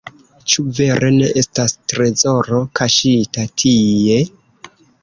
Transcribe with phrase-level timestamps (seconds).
[0.53, 4.23] Ĉu vere ne estas trezoro, kaŝita tie?